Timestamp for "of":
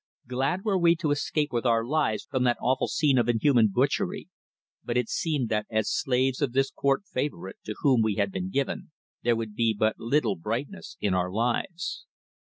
3.19-3.29, 6.41-6.53